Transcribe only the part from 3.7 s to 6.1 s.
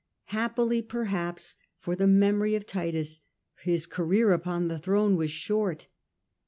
career upon the throne was short.